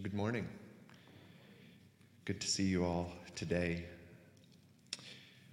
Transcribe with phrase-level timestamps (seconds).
[0.00, 0.46] Good morning.
[2.24, 3.84] Good to see you all today.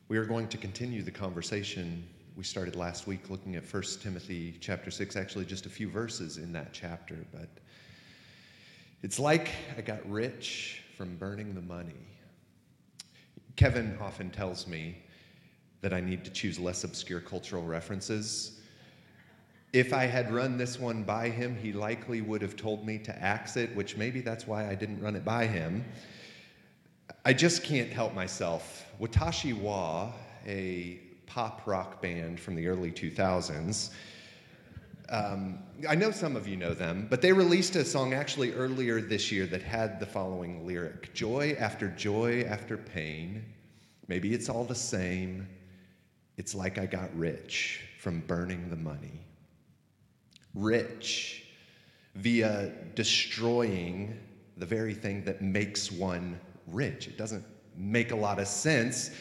[0.07, 4.55] We are going to continue the conversation we started last week looking at 1 Timothy
[4.60, 7.50] chapter 6, actually just a few verses in that chapter, but
[9.02, 12.05] it's like I got rich from burning the money.
[13.55, 15.02] Kevin often tells me
[15.82, 18.59] that I need to choose less obscure cultural references
[19.76, 23.21] if I had run this one by him, he likely would have told me to
[23.21, 25.84] axe it, which maybe that's why I didn't run it by him.
[27.25, 28.86] I just can't help myself.
[29.02, 30.14] Watashi Wa,
[30.47, 33.89] a pop rock band from the early 2000s,
[35.09, 39.02] um, I know some of you know them, but they released a song actually earlier
[39.02, 43.44] this year that had the following lyric Joy after joy after pain.
[44.08, 45.50] Maybe it's all the same.
[46.38, 49.25] It's like I got rich from burning the money
[50.55, 51.44] rich
[52.16, 54.17] via destroying
[54.58, 57.08] the very thing that makes one rich.
[57.08, 57.44] It doesn't
[57.77, 59.11] make a lot of sense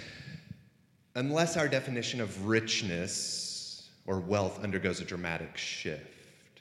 [1.17, 6.61] unless our definition of richness or wealth undergoes a dramatic shift.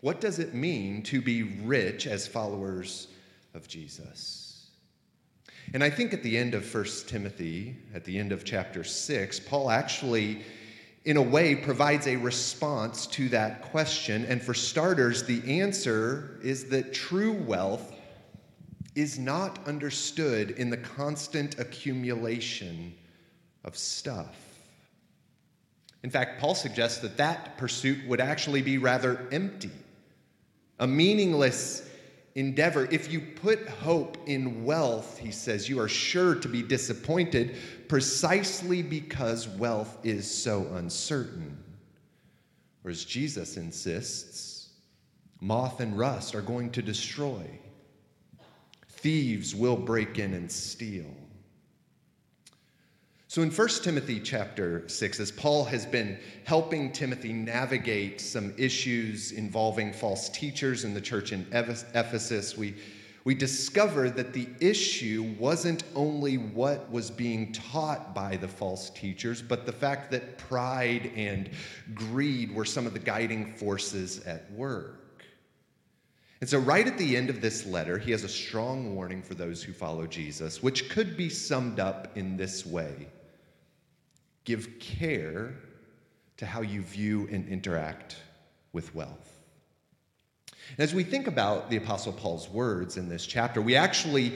[0.00, 3.08] What does it mean to be rich as followers
[3.54, 4.66] of Jesus?
[5.74, 9.40] And I think at the end of 1 Timothy, at the end of chapter 6,
[9.40, 10.42] Paul actually
[11.04, 14.24] in a way, provides a response to that question.
[14.26, 17.92] And for starters, the answer is that true wealth
[18.94, 22.94] is not understood in the constant accumulation
[23.64, 24.36] of stuff.
[26.02, 29.70] In fact, Paul suggests that that pursuit would actually be rather empty,
[30.78, 31.88] a meaningless
[32.34, 32.86] endeavor.
[32.90, 37.56] If you put hope in wealth, he says, you are sure to be disappointed
[37.88, 41.62] precisely because wealth is so uncertain.
[42.84, 44.70] Or as Jesus insists,
[45.40, 47.46] moth and rust are going to destroy,
[48.88, 51.14] thieves will break in and steal.
[53.32, 59.32] So in 1 Timothy chapter 6, as Paul has been helping Timothy navigate some issues
[59.32, 62.74] involving false teachers in the church in Ephesus, we,
[63.24, 69.40] we discover that the issue wasn't only what was being taught by the false teachers,
[69.40, 71.48] but the fact that pride and
[71.94, 75.24] greed were some of the guiding forces at work.
[76.42, 79.32] And so, right at the end of this letter, he has a strong warning for
[79.32, 83.08] those who follow Jesus, which could be summed up in this way
[84.44, 85.54] Give care
[86.36, 88.16] to how you view and interact
[88.72, 89.28] with wealth.
[90.78, 94.32] as we think about the Apostle Paul's words in this chapter, we actually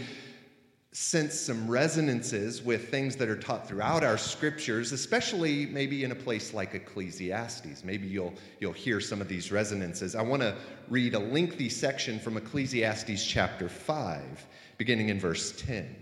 [0.97, 6.15] sense some resonances with things that are taught throughout our scriptures, especially maybe in a
[6.15, 7.85] place like Ecclesiastes.
[7.85, 10.15] Maybe you'll, you'll hear some of these resonances.
[10.15, 10.57] I want to
[10.89, 14.47] read a lengthy section from Ecclesiastes chapter 5,
[14.79, 15.95] beginning in verse 10.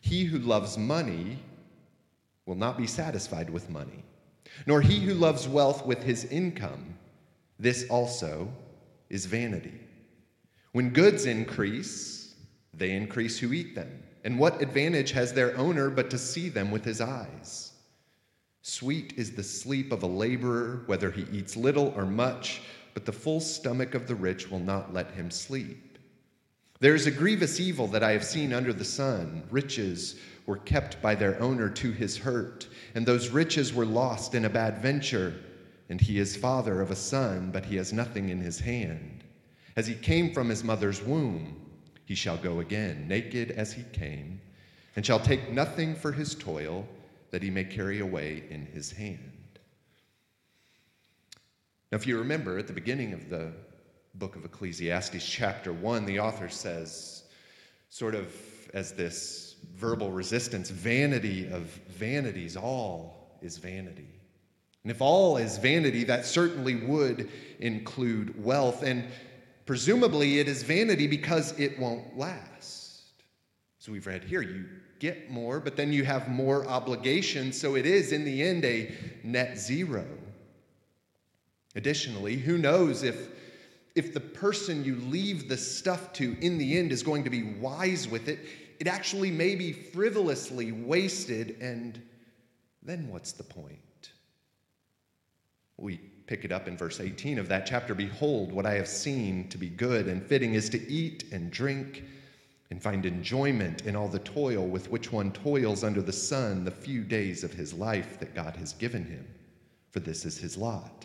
[0.00, 1.38] He who loves money
[2.46, 4.04] will not be satisfied with money,
[4.66, 6.96] nor he who loves wealth with his income.
[7.58, 8.48] This also
[9.08, 9.80] is vanity.
[10.72, 12.34] When goods increase,
[12.72, 14.02] they increase who eat them.
[14.24, 17.72] And what advantage has their owner but to see them with his eyes?
[18.62, 22.60] Sweet is the sleep of a laborer, whether he eats little or much,
[22.92, 25.89] but the full stomach of the rich will not let him sleep.
[26.80, 31.00] There is a grievous evil that I have seen under the sun riches were kept
[31.02, 35.34] by their owner to his hurt, and those riches were lost in a bad venture.
[35.90, 39.24] And he is father of a son, but he has nothing in his hand.
[39.76, 41.60] As he came from his mother's womb,
[42.06, 44.40] he shall go again, naked as he came,
[44.96, 46.88] and shall take nothing for his toil
[47.30, 49.58] that he may carry away in his hand.
[51.92, 53.52] Now, if you remember at the beginning of the
[54.20, 57.22] book of Ecclesiastes, chapter 1, the author says,
[57.88, 58.30] sort of
[58.74, 64.20] as this verbal resistance vanity of vanities, all is vanity.
[64.84, 68.82] And if all is vanity, that certainly would include wealth.
[68.82, 69.06] And
[69.64, 73.00] presumably it is vanity because it won't last.
[73.78, 74.66] So we've read here you
[74.98, 77.58] get more, but then you have more obligations.
[77.58, 78.94] So it is, in the end, a
[79.24, 80.04] net zero.
[81.74, 83.30] Additionally, who knows if,
[83.94, 87.54] if the person you leave the stuff to in the end is going to be
[87.54, 88.40] wise with it?
[88.80, 92.00] it actually may be frivolously wasted, and
[92.82, 94.12] then what's the point?
[95.76, 99.48] We pick it up in verse 18 of that chapter Behold, what I have seen
[99.50, 102.04] to be good and fitting is to eat and drink
[102.70, 106.70] and find enjoyment in all the toil with which one toils under the sun the
[106.70, 109.26] few days of his life that God has given him,
[109.90, 111.04] for this is his lot.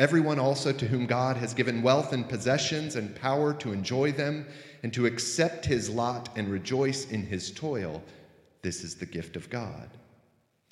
[0.00, 4.46] Everyone also to whom God has given wealth and possessions and power to enjoy them
[4.82, 8.02] and to accept his lot and rejoice in his toil,
[8.62, 9.90] this is the gift of God.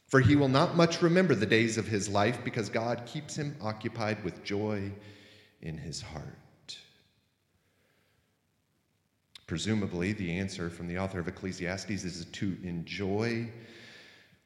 [0.07, 3.55] For he will not much remember the days of his life because God keeps him
[3.61, 4.91] occupied with joy
[5.61, 6.79] in his heart.
[9.47, 13.53] Presumably, the answer from the author of Ecclesiastes is to enjoy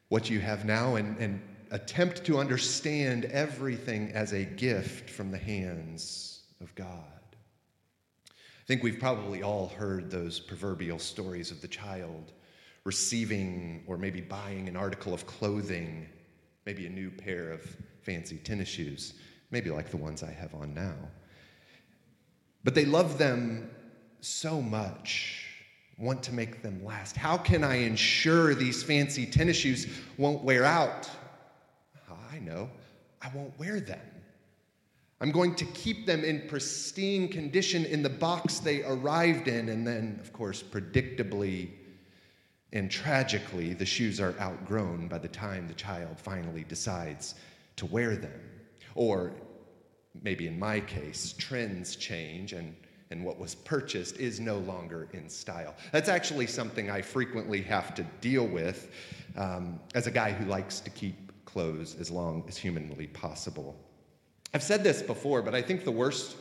[0.09, 1.41] what you have now and, and
[1.73, 6.99] attempt to understand everything as a gift from the hands of God.
[8.29, 12.33] I think we've probably all heard those proverbial stories of the child
[12.85, 16.09] receiving or maybe buying an article of clothing,
[16.67, 17.63] maybe a new pair of
[18.03, 19.15] fancy tennis shoes,
[19.51, 20.95] maybe like the ones I have on now.
[22.65, 23.71] But they love them
[24.21, 25.47] so much,
[25.99, 27.17] want to make them last.
[27.17, 29.87] How can I ensure these fancy tennis shoes
[30.19, 31.09] won't wear out?
[32.33, 32.71] I know,
[33.21, 34.01] I won't wear them.
[35.21, 39.69] I'm going to keep them in pristine condition in the box they arrived in.
[39.69, 41.71] And then, of course, predictably
[42.73, 47.35] and tragically, the shoes are outgrown by the time the child finally decides
[47.77, 48.41] to wear them.
[48.95, 49.33] Or
[50.23, 52.75] maybe in my case, trends change and,
[53.11, 55.75] and what was purchased is no longer in style.
[55.93, 58.91] That's actually something I frequently have to deal with
[59.37, 63.77] um, as a guy who likes to keep clothes as long as humanly possible.
[64.55, 66.37] I've said this before, but I think the worst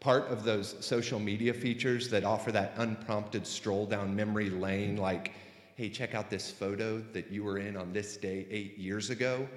[0.00, 5.32] part of those social media features that offer that unprompted stroll down memory lane, like,
[5.76, 9.48] hey, check out this photo that you were in on this day eight years ago.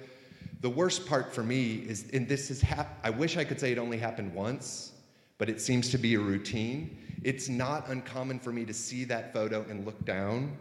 [0.60, 3.72] The worst part for me is, and this is, hap- I wish I could say
[3.72, 4.92] it only happened once,
[5.38, 6.98] but it seems to be a routine.
[7.22, 10.56] It's not uncommon for me to see that photo and look down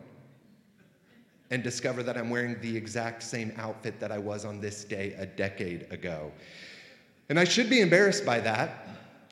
[1.51, 5.15] and discover that I'm wearing the exact same outfit that I was on this day
[5.17, 6.31] a decade ago.
[7.29, 8.87] And I should be embarrassed by that.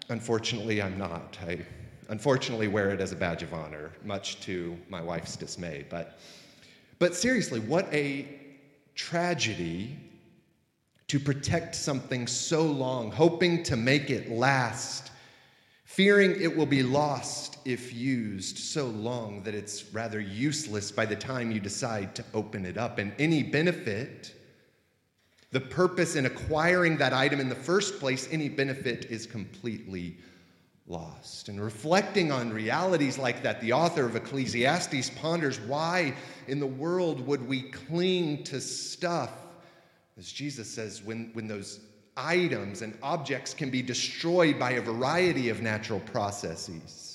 [0.10, 1.38] Unfortunately, I'm not.
[1.46, 1.60] I
[2.10, 5.86] unfortunately wear it as a badge of honor, much to my wife's dismay.
[5.90, 6.20] But,
[7.00, 8.28] but seriously, what a
[8.96, 9.98] tragedy
[11.08, 15.12] to protect something so long, hoping to make it last,
[15.86, 21.18] fearing it will be lost if used so long that it's rather useless by the
[21.18, 22.98] time you decide to open it up.
[22.98, 24.34] And any benefit,
[25.52, 30.18] the purpose in acquiring that item in the first place, any benefit is completely
[30.88, 31.50] lost.
[31.50, 36.14] And reflecting on realities like that, the author of Ecclesiastes ponders why
[36.48, 39.32] in the world would we cling to stuff,
[40.18, 41.82] as Jesus says, when, when those
[42.16, 47.07] items and objects can be destroyed by a variety of natural processes.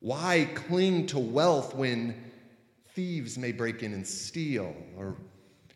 [0.00, 2.14] Why cling to wealth when
[2.94, 5.16] thieves may break in and steal, or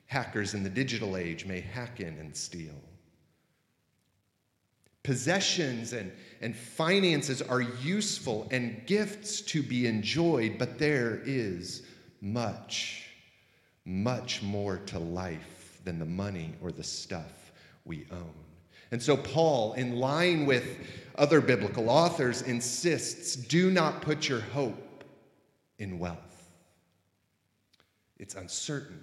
[0.06, 2.80] hackers in the digital age may hack in and steal?
[5.02, 11.82] Possessions and, and finances are useful and gifts to be enjoyed, but there is
[12.20, 13.08] much,
[13.84, 17.52] much more to life than the money or the stuff
[17.84, 18.51] we own.
[18.92, 20.78] And so, Paul, in line with
[21.16, 25.04] other biblical authors, insists do not put your hope
[25.78, 26.50] in wealth.
[28.18, 29.00] It's uncertain.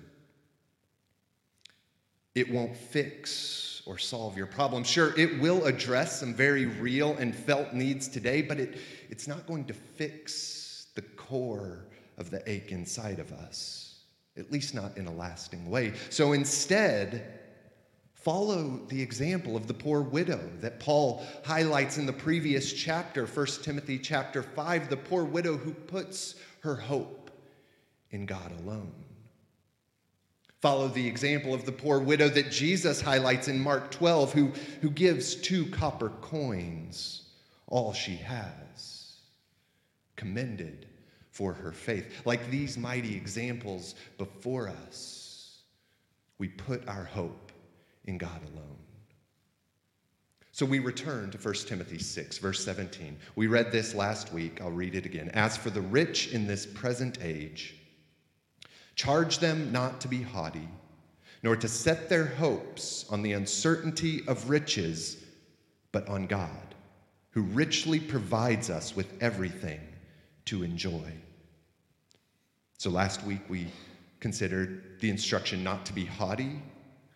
[2.36, 4.84] It won't fix or solve your problem.
[4.84, 8.78] Sure, it will address some very real and felt needs today, but it,
[9.10, 11.88] it's not going to fix the core
[12.20, 14.04] of the ache inside of us,
[14.38, 15.94] at least not in a lasting way.
[16.12, 17.40] So instead,
[18.20, 23.46] Follow the example of the poor widow that Paul highlights in the previous chapter, 1
[23.64, 27.32] Timothy chapter 5, the poor widow who puts her hope
[28.12, 28.92] in God alone.
[30.62, 34.90] Follow the example of the poor widow that Jesus highlights in Mark 12, who, who
[34.90, 37.24] gives two copper coins,
[37.68, 39.16] all she has,
[40.18, 40.88] commended
[41.32, 42.26] for her faith.
[42.26, 45.62] Like these mighty examples before us,
[46.38, 47.49] we put our hope
[48.10, 48.66] in God alone.
[50.52, 53.18] So we return to 1 Timothy 6, verse 17.
[53.36, 54.60] We read this last week.
[54.60, 55.30] I'll read it again.
[55.30, 57.76] As for the rich in this present age,
[58.96, 60.68] charge them not to be haughty,
[61.44, 65.24] nor to set their hopes on the uncertainty of riches,
[65.94, 66.76] but on God,
[67.30, 69.80] who richly provides us with everything
[70.46, 71.14] to enjoy.
[72.80, 73.68] So last week we
[74.20, 76.62] considered the instruction not to be haughty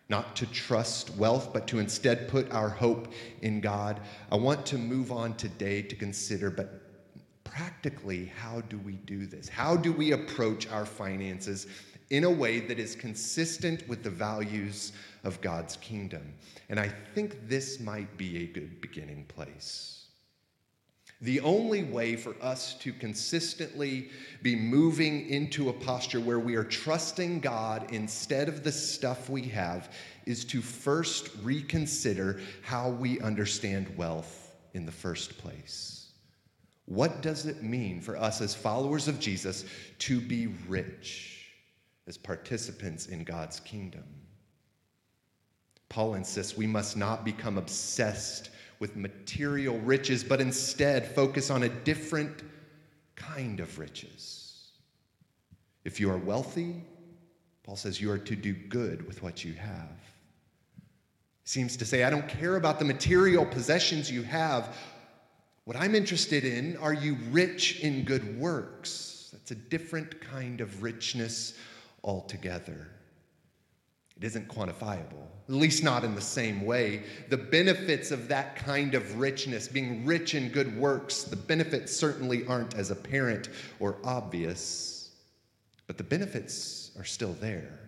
[0.08, 4.00] not to trust wealth, but to instead put our hope in God.
[4.30, 6.82] I want to move on today to consider, but
[7.44, 9.48] practically, how do we do this?
[9.48, 11.66] How do we approach our finances
[12.10, 14.92] in a way that is consistent with the values
[15.22, 16.34] of God's kingdom?
[16.68, 20.03] And I think this might be a good beginning place.
[21.24, 24.10] The only way for us to consistently
[24.42, 29.40] be moving into a posture where we are trusting God instead of the stuff we
[29.44, 29.90] have
[30.26, 36.12] is to first reconsider how we understand wealth in the first place.
[36.84, 39.64] What does it mean for us as followers of Jesus
[40.00, 41.48] to be rich
[42.06, 44.04] as participants in God's kingdom?
[45.88, 51.68] Paul insists we must not become obsessed with material riches, but instead focus on a
[51.68, 52.42] different
[53.16, 54.70] kind of riches.
[55.84, 56.82] If you are wealthy,
[57.62, 59.98] Paul says you are to do good with what you have.
[61.44, 64.76] Seems to say, I don't care about the material possessions you have.
[65.64, 69.30] What I'm interested in, are you rich in good works?
[69.32, 71.54] That's a different kind of richness
[72.02, 72.88] altogether.
[74.16, 77.02] It isn't quantifiable, at least not in the same way.
[77.30, 82.46] The benefits of that kind of richness, being rich in good works, the benefits certainly
[82.46, 83.48] aren't as apparent
[83.80, 85.10] or obvious,
[85.86, 87.80] but the benefits are still there.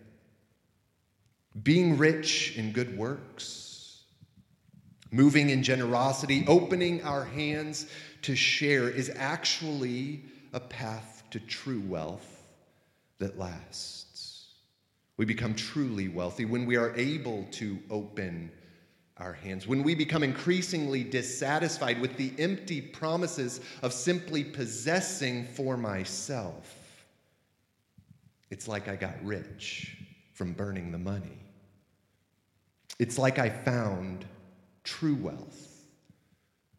[1.62, 4.02] Being rich in good works,
[5.12, 7.86] moving in generosity, opening our hands
[8.22, 12.42] to share is actually a path to true wealth
[13.18, 14.05] that lasts.
[15.16, 18.50] We become truly wealthy when we are able to open
[19.16, 25.76] our hands, when we become increasingly dissatisfied with the empty promises of simply possessing for
[25.76, 27.06] myself.
[28.50, 29.96] It's like I got rich
[30.34, 31.38] from burning the money.
[32.98, 34.26] It's like I found
[34.84, 35.86] true wealth,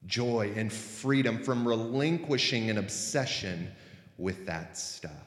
[0.06, 3.72] joy, and freedom from relinquishing an obsession
[4.18, 5.27] with that stuff.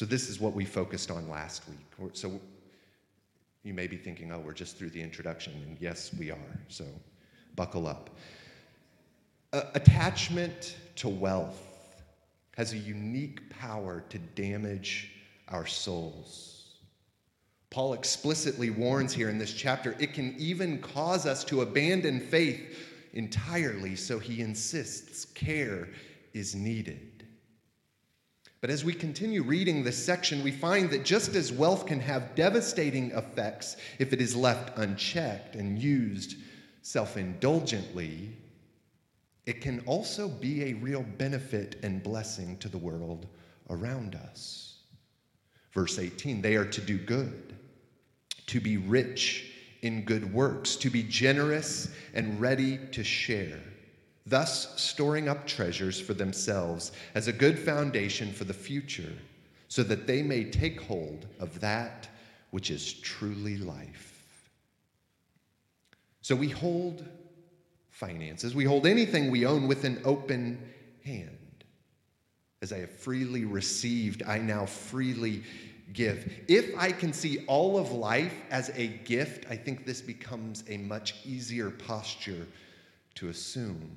[0.00, 2.10] So, this is what we focused on last week.
[2.14, 2.40] So,
[3.64, 5.52] you may be thinking, oh, we're just through the introduction.
[5.52, 6.60] And yes, we are.
[6.68, 6.86] So,
[7.54, 8.08] buckle up.
[9.52, 11.60] Uh, attachment to wealth
[12.56, 15.12] has a unique power to damage
[15.48, 16.76] our souls.
[17.68, 22.74] Paul explicitly warns here in this chapter it can even cause us to abandon faith
[23.12, 25.90] entirely, so he insists care
[26.32, 27.09] is needed.
[28.60, 32.34] But as we continue reading this section, we find that just as wealth can have
[32.34, 36.36] devastating effects if it is left unchecked and used
[36.82, 38.36] self indulgently,
[39.46, 43.26] it can also be a real benefit and blessing to the world
[43.70, 44.80] around us.
[45.72, 47.54] Verse 18 they are to do good,
[48.46, 53.60] to be rich in good works, to be generous and ready to share
[54.30, 59.12] thus storing up treasures for themselves as a good foundation for the future,
[59.68, 62.08] so that they may take hold of that
[62.50, 64.50] which is truly life.
[66.22, 67.06] So we hold
[67.90, 70.58] finances, we hold anything we own with an open
[71.04, 71.64] hand.
[72.62, 75.42] As I have freely received, I now freely
[75.92, 76.32] give.
[76.46, 80.76] If I can see all of life as a gift, I think this becomes a
[80.76, 82.46] much easier posture
[83.16, 83.96] to assume.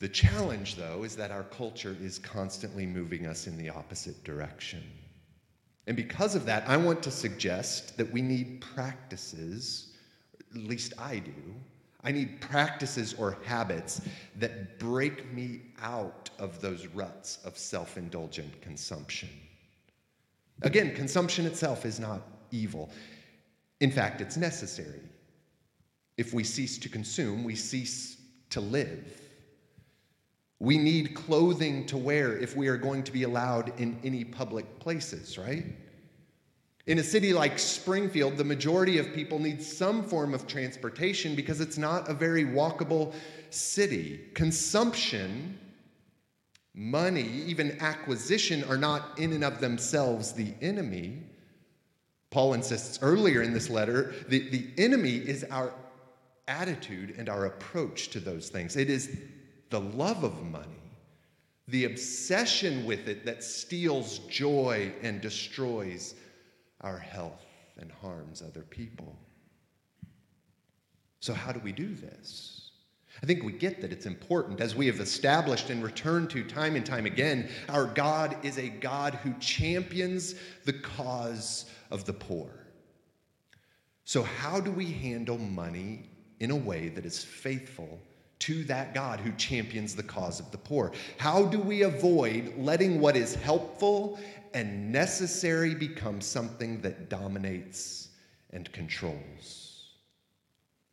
[0.00, 4.82] The challenge, though, is that our culture is constantly moving us in the opposite direction.
[5.86, 9.92] And because of that, I want to suggest that we need practices,
[10.54, 11.54] at least I do.
[12.02, 14.00] I need practices or habits
[14.36, 19.28] that break me out of those ruts of self indulgent consumption.
[20.62, 22.90] Again, consumption itself is not evil.
[23.80, 25.02] In fact, it's necessary.
[26.16, 28.16] If we cease to consume, we cease
[28.50, 29.29] to live.
[30.60, 34.78] We need clothing to wear if we are going to be allowed in any public
[34.78, 35.64] places, right?
[36.86, 41.60] In a city like Springfield, the majority of people need some form of transportation because
[41.60, 43.14] it's not a very walkable
[43.48, 44.20] city.
[44.34, 45.58] Consumption,
[46.74, 51.22] money, even acquisition are not in and of themselves the enemy.
[52.30, 55.72] Paul insists earlier in this letter the, the enemy is our
[56.48, 58.76] attitude and our approach to those things.
[58.76, 59.16] It is
[59.70, 60.66] the love of money,
[61.68, 66.14] the obsession with it that steals joy and destroys
[66.80, 67.46] our health
[67.78, 69.16] and harms other people.
[71.20, 72.70] So, how do we do this?
[73.22, 74.60] I think we get that it's important.
[74.60, 78.68] As we have established and returned to time and time again, our God is a
[78.68, 80.34] God who champions
[80.64, 82.50] the cause of the poor.
[84.04, 86.10] So, how do we handle money
[86.40, 88.00] in a way that is faithful
[88.40, 90.92] to that God who champions the cause of the poor?
[91.18, 94.18] How do we avoid letting what is helpful
[94.52, 98.08] and necessary become something that dominates
[98.50, 99.70] and controls?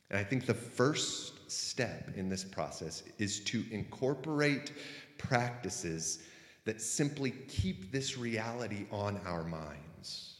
[0.09, 4.73] And I think the first step in this process is to incorporate
[5.17, 6.19] practices
[6.65, 10.35] that simply keep this reality on our minds.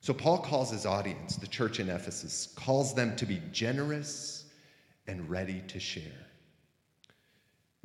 [0.00, 4.37] So, Paul calls his audience, the church in Ephesus, calls them to be generous
[5.08, 6.28] and ready to share.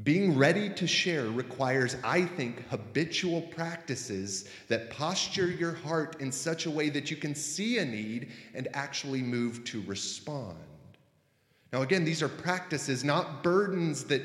[0.04, 6.66] Being ready to share requires, I think, habitual practices that posture your heart in such
[6.66, 10.58] a way that you can see a need and actually move to respond.
[11.72, 14.24] Now, again, these are practices, not burdens that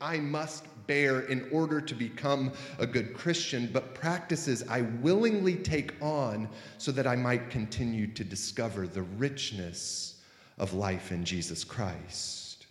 [0.00, 5.94] I must bear in order to become a good Christian, but practices I willingly take
[6.00, 6.48] on
[6.78, 10.15] so that I might continue to discover the richness
[10.58, 12.66] of life in Jesus Christ.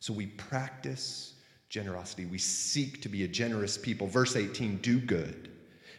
[0.00, 1.34] So we practice
[1.68, 2.26] generosity.
[2.26, 4.06] We seek to be a generous people.
[4.06, 5.50] Verse 18 do good,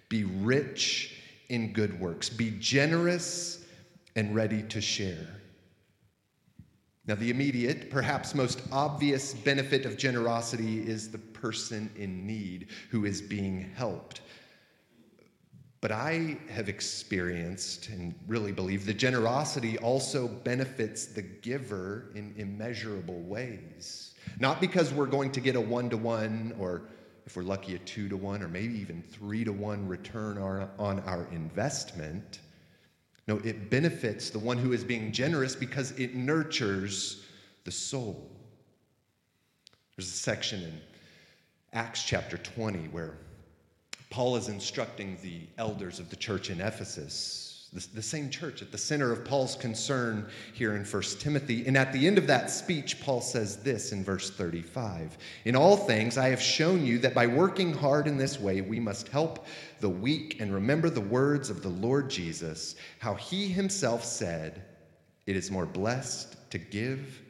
[0.09, 1.15] be rich
[1.49, 3.63] in good works, be generous
[4.15, 5.27] and ready to share.
[7.07, 13.05] Now, the immediate, perhaps most obvious benefit of generosity is the person in need who
[13.05, 14.21] is being helped.
[15.81, 23.19] But I have experienced and really believe that generosity also benefits the giver in immeasurable
[23.21, 24.13] ways.
[24.39, 26.83] Not because we're going to get a one to one, or
[27.25, 30.99] if we're lucky, a two to one, or maybe even three to one return on
[30.99, 32.39] our investment
[33.27, 37.23] no, it benefits the one who is being generous because it nurtures
[37.63, 38.29] the soul.
[39.95, 40.81] There's a section in
[41.73, 43.17] Acts chapter 20 where
[44.11, 48.71] Paul is instructing the elders of the church in Ephesus the, the same church at
[48.71, 51.65] the center of Paul's concern here in 1 Timothy.
[51.65, 55.77] And at the end of that speech, Paul says this in verse 35 In all
[55.77, 59.45] things, I have shown you that by working hard in this way, we must help
[59.79, 64.63] the weak and remember the words of the Lord Jesus, how he himself said,
[65.25, 67.21] It is more blessed to give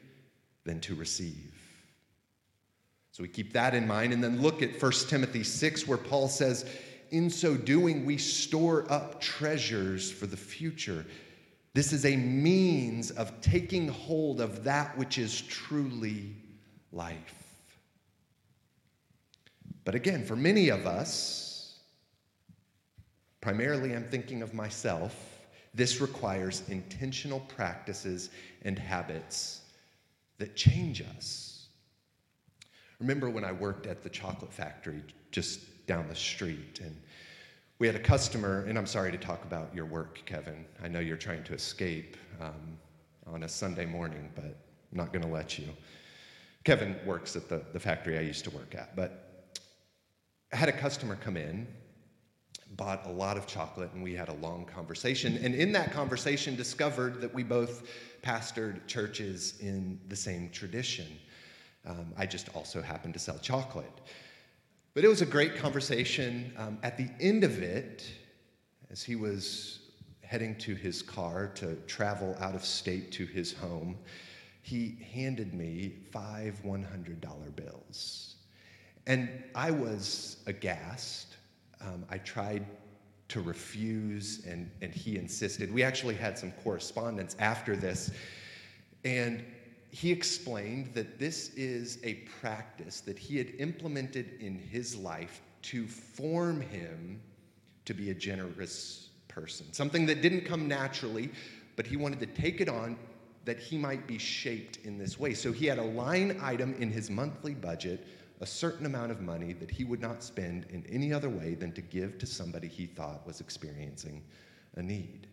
[0.63, 1.50] than to receive.
[3.11, 6.27] So we keep that in mind and then look at 1 Timothy 6, where Paul
[6.29, 6.65] says,
[7.11, 11.05] in so doing, we store up treasures for the future.
[11.73, 16.35] This is a means of taking hold of that which is truly
[16.93, 17.41] life.
[19.83, 21.79] But again, for many of us,
[23.41, 25.41] primarily I'm thinking of myself,
[25.73, 28.29] this requires intentional practices
[28.63, 29.61] and habits
[30.37, 31.50] that change us.
[33.01, 36.79] Remember when I worked at the chocolate factory just down the street.
[36.83, 36.95] And
[37.79, 40.65] we had a customer, and I'm sorry to talk about your work, Kevin.
[40.83, 42.77] I know you're trying to escape um,
[43.25, 45.67] on a Sunday morning, but I'm not going to let you.
[46.63, 49.57] Kevin works at the, the factory I used to work at, but
[50.53, 51.65] I had a customer come in,
[52.77, 55.39] bought a lot of chocolate, and we had a long conversation.
[55.43, 57.87] And in that conversation, discovered that we both
[58.21, 61.07] pastored churches in the same tradition.
[61.85, 64.01] Um, I just also happened to sell chocolate.
[64.93, 66.53] But it was a great conversation.
[66.57, 68.11] Um, at the end of it,
[68.89, 69.79] as he was
[70.21, 73.97] heading to his car to travel out of state to his home,
[74.61, 78.35] he handed me five $100 bills.
[79.07, 81.35] And I was aghast.
[81.81, 82.65] Um, I tried
[83.29, 85.73] to refuse, and, and he insisted.
[85.73, 88.11] We actually had some correspondence after this.
[89.05, 89.43] And
[89.91, 95.85] he explained that this is a practice that he had implemented in his life to
[95.85, 97.21] form him
[97.83, 99.71] to be a generous person.
[99.73, 101.29] Something that didn't come naturally,
[101.75, 102.97] but he wanted to take it on
[103.43, 105.33] that he might be shaped in this way.
[105.33, 108.07] So he had a line item in his monthly budget,
[108.39, 111.73] a certain amount of money that he would not spend in any other way than
[111.73, 114.23] to give to somebody he thought was experiencing
[114.75, 115.27] a need.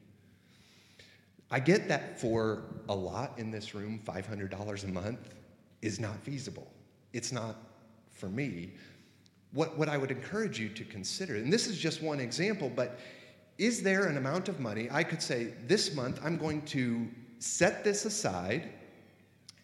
[1.50, 5.34] I get that for a lot in this room, $500 a month
[5.80, 6.70] is not feasible.
[7.12, 7.56] It's not
[8.10, 8.74] for me.
[9.52, 12.98] What, what I would encourage you to consider, and this is just one example, but
[13.56, 17.08] is there an amount of money I could say, this month I'm going to
[17.38, 18.70] set this aside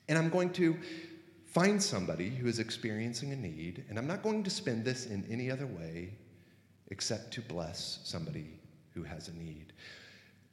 [0.09, 0.77] and I'm going to
[1.55, 5.25] find somebody who is experiencing a need, and I'm not going to spend this in
[5.31, 6.13] any other way
[6.89, 8.59] except to bless somebody
[8.93, 9.73] who has a need.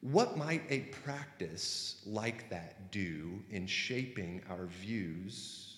[0.01, 5.77] What might a practice like that do in shaping our views,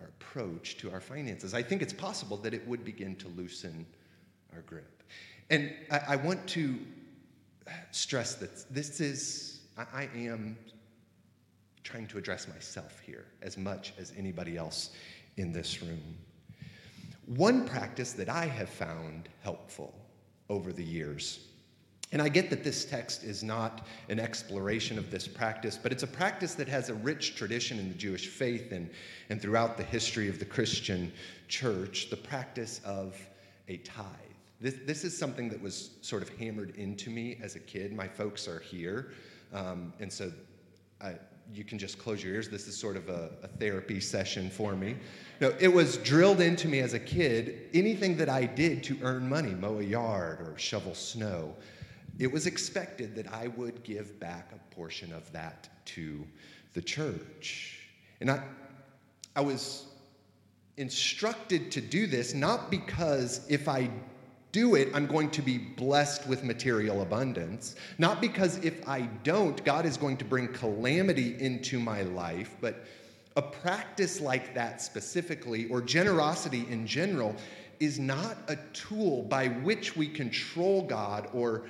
[0.00, 1.52] our approach to our finances?
[1.52, 3.86] I think it's possible that it would begin to loosen
[4.54, 5.02] our grip.
[5.50, 6.78] And I, I want to
[7.90, 10.56] stress that this is, I, I am
[11.82, 14.90] trying to address myself here as much as anybody else
[15.36, 16.16] in this room.
[17.26, 19.94] One practice that I have found helpful
[20.48, 21.46] over the years,
[22.14, 26.04] and I get that this text is not an exploration of this practice, but it's
[26.04, 28.88] a practice that has a rich tradition in the Jewish faith and,
[29.30, 31.12] and throughout the history of the Christian
[31.48, 33.20] church the practice of
[33.66, 34.06] a tithe.
[34.60, 37.92] This, this is something that was sort of hammered into me as a kid.
[37.92, 39.10] My folks are here,
[39.52, 40.30] um, and so
[41.00, 41.16] I,
[41.52, 42.48] you can just close your ears.
[42.48, 44.94] This is sort of a, a, therapy session for me.
[45.40, 49.28] No, it was drilled into me as a kid anything that I did to earn
[49.28, 51.56] money, mow a yard or shovel snow,
[52.18, 56.26] it was expected that I would give back a portion of that to
[56.74, 57.80] the church.
[58.20, 58.42] And I,
[59.34, 59.86] I was
[60.76, 63.90] instructed to do this not because if I
[64.52, 67.74] do it, I'm going to be blessed with material abundance.
[67.98, 72.84] Not because if I don't, God is going to bring calamity into my life, but
[73.36, 77.34] a practice like that specifically, or generosity in general,
[77.80, 81.64] is not a tool by which we control God or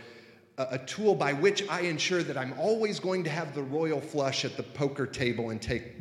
[0.57, 4.45] a tool by which I ensure that I'm always going to have the royal flush
[4.45, 5.95] at the poker table and take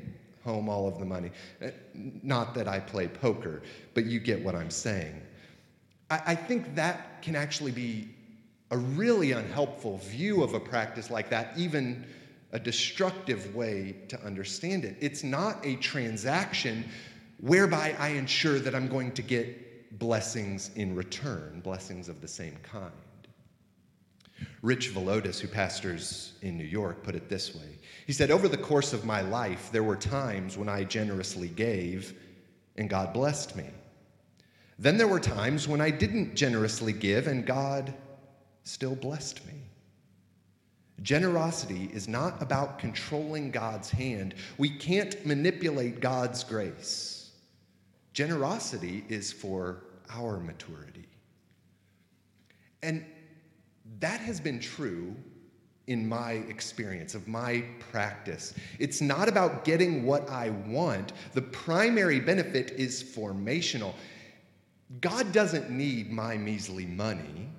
[0.44, 1.32] home all of the money.
[1.62, 1.70] Uh,
[2.22, 3.64] not that I play poker,
[3.94, 5.22] but you get what I'm saying.
[6.10, 8.10] I, I think that can actually be
[8.72, 12.06] a really unhelpful view of a practice like that, even
[12.52, 14.96] a destructive way to understand it.
[15.00, 16.86] It's not a transaction
[17.40, 22.58] whereby I ensure that I'm going to get blessings in return, blessings of the same
[22.64, 22.92] kind.
[24.64, 28.58] Rich Villodas, who pastors in New York, put it this way He said, Over the
[28.58, 32.18] course of my life, there were times when I generously gave
[32.78, 33.66] and God blessed me.
[34.80, 37.94] Then there were times when I didn't generously give and God
[38.64, 39.54] still blessed me.
[41.02, 44.34] Generosity is not about controlling God's hand.
[44.58, 47.32] We can't manipulate God's grace.
[48.14, 51.06] Generosity is for our maturity.
[52.82, 53.06] And
[54.00, 55.16] that has been true
[55.88, 58.54] in my experience, of my practice.
[58.80, 63.94] It's not about getting what I want, the primary benefit is formational.
[65.02, 67.50] God doesn't need my measly money,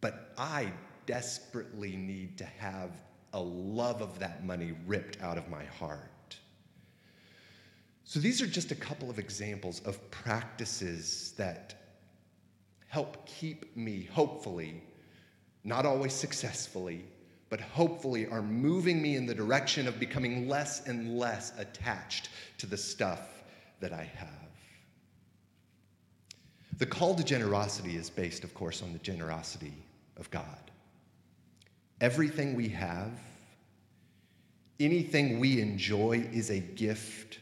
[0.00, 0.72] but I
[1.06, 2.90] desperately need to have
[3.32, 6.36] a love of that money ripped out of my heart.
[8.04, 11.74] So, these are just a couple of examples of practices that
[12.96, 14.82] help keep me, hopefully,
[15.64, 17.04] not always successfully,
[17.50, 22.64] but hopefully are moving me in the direction of becoming less and less attached to
[22.64, 23.44] the stuff
[23.80, 24.48] that I have.
[26.78, 29.74] The call to generosity is based, of course, on the generosity
[30.16, 30.70] of God.
[32.00, 33.12] Everything we have,
[34.80, 37.40] anything we enjoy, is a gift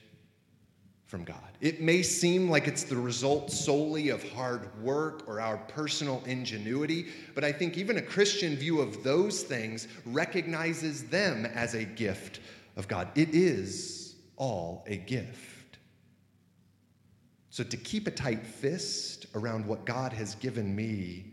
[1.14, 1.36] from God.
[1.60, 7.06] It may seem like it's the result solely of hard work or our personal ingenuity,
[7.36, 12.40] but I think even a Christian view of those things recognizes them as a gift
[12.74, 13.10] of God.
[13.14, 15.78] It is all a gift.
[17.50, 21.26] So to keep a tight fist around what God has given me,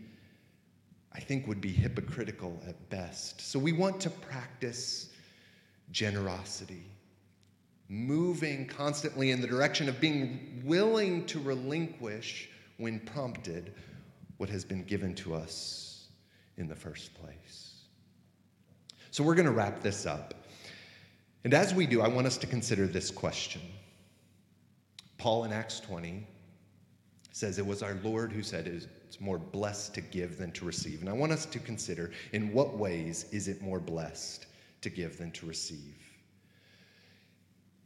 [1.12, 3.40] I think would be hypocritical at best.
[3.40, 5.08] So we want to practice
[5.90, 6.84] generosity
[7.92, 13.74] moving constantly in the direction of being willing to relinquish, when prompted,
[14.38, 16.08] what has been given to us
[16.56, 17.82] in the first place.
[19.10, 20.32] So we're going to wrap this up.
[21.44, 23.60] And as we do, I want us to consider this question.
[25.18, 26.26] Paul in Acts 20
[27.30, 31.00] says it was our Lord who said it's more blessed to give than to receive.
[31.00, 34.46] And I want us to consider in what ways is it more blessed
[34.80, 36.01] to give than to receive?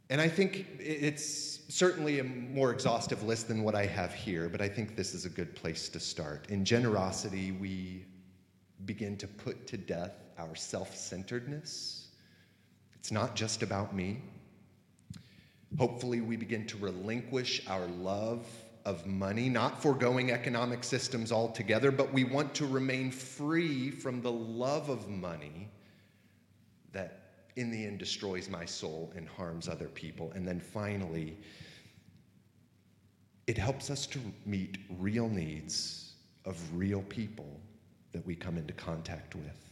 [0.09, 4.61] And I think it's certainly a more exhaustive list than what I have here, but
[4.61, 6.49] I think this is a good place to start.
[6.49, 8.05] In generosity, we
[8.85, 12.07] begin to put to death our self centeredness.
[12.95, 14.21] It's not just about me.
[15.77, 18.47] Hopefully, we begin to relinquish our love
[18.85, 24.31] of money, not foregoing economic systems altogether, but we want to remain free from the
[24.31, 25.67] love of money
[26.93, 27.26] that
[27.57, 30.31] in the end destroys my soul and harms other people.
[30.35, 31.37] And then finally,
[33.47, 36.13] it helps us to meet real needs
[36.45, 37.59] of real people
[38.13, 39.71] that we come into contact with.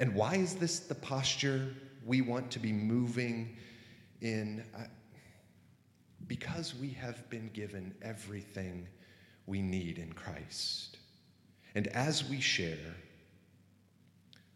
[0.00, 1.72] And why is this the posture
[2.04, 3.56] we want to be moving
[4.20, 4.64] in?
[6.26, 8.88] Because we have been given everything
[9.46, 10.98] we need in Christ.
[11.74, 12.96] And as we share,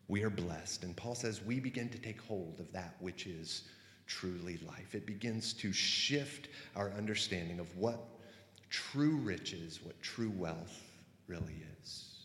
[0.09, 0.85] we are blessed.
[0.85, 3.65] And Paul says we begin to take hold of that which is
[4.07, 4.95] truly life.
[4.95, 8.01] It begins to shift our understanding of what
[8.71, 10.83] true riches, what true wealth
[11.27, 12.17] really is.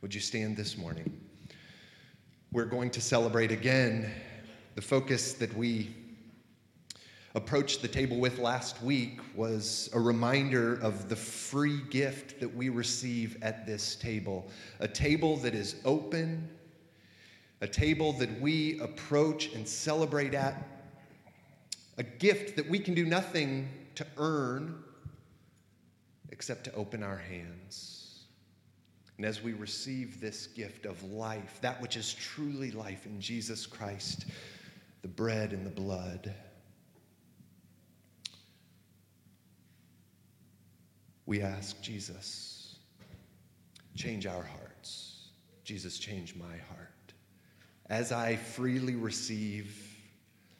[0.00, 1.20] Would you stand this morning?
[2.52, 4.10] We're going to celebrate again
[4.74, 5.94] the focus that we
[7.34, 12.68] approached the table with last week was a reminder of the free gift that we
[12.68, 14.50] receive at this table.
[14.80, 16.48] A table that is open,
[17.60, 20.66] a table that we approach and celebrate at,
[21.96, 24.82] a gift that we can do nothing to earn
[26.30, 28.24] except to open our hands.
[29.16, 33.66] And as we receive this gift of life, that which is truly life in Jesus
[33.66, 34.26] Christ,
[35.02, 36.32] the bread and the blood,
[41.26, 42.76] we ask Jesus,
[43.96, 45.30] change our hearts.
[45.64, 46.92] Jesus, change my heart.
[47.90, 49.96] As I freely receive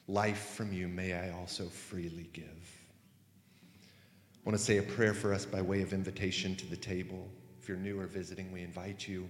[0.06, 2.44] life from you, may I also freely give.
[2.44, 7.28] I want to say a prayer for us by way of invitation to the table.
[7.60, 9.28] If you're new or visiting, we invite you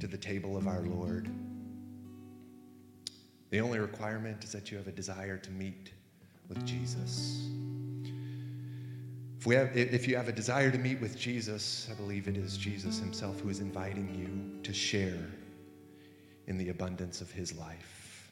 [0.00, 1.30] to the table of our Lord.
[3.48, 5.92] The only requirement is that you have a desire to meet
[6.48, 7.48] with Jesus.
[9.38, 12.36] If, we have, if you have a desire to meet with Jesus, I believe it
[12.36, 15.26] is Jesus himself who is inviting you to share
[16.46, 18.30] in the abundance of his life.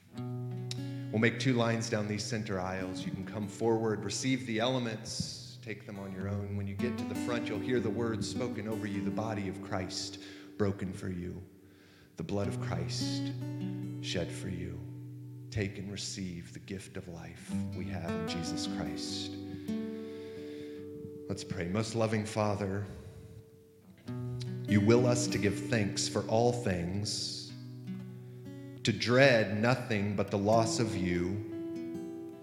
[1.11, 3.05] We'll make two lines down these center aisles.
[3.05, 6.57] You can come forward, receive the elements, take them on your own.
[6.57, 9.48] When you get to the front, you'll hear the words spoken over you the body
[9.48, 10.18] of Christ
[10.57, 11.40] broken for you,
[12.16, 13.33] the blood of Christ
[14.01, 14.79] shed for you.
[15.51, 19.33] Take and receive the gift of life we have in Jesus Christ.
[21.29, 21.68] Let's pray.
[21.68, 22.87] Most loving Father,
[24.66, 27.41] you will us to give thanks for all things,
[28.85, 31.37] to dread nothing but the loss of you,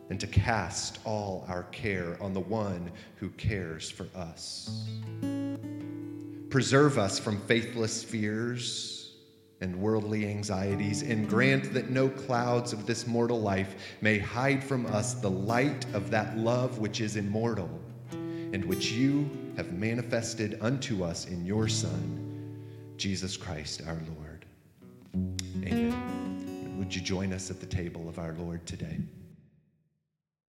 [0.10, 4.88] and to cast all our care on the one who cares for us.
[6.49, 8.99] Preserve us from faithless fears
[9.62, 14.86] and worldly anxieties, and grant that no clouds of this mortal life may hide from
[14.88, 17.69] us the light of that love which is immortal
[18.12, 22.58] and which you have manifested unto us in your Son,
[22.97, 24.29] Jesus Christ our Lord.
[26.89, 28.97] Would you join us at the table of our Lord today?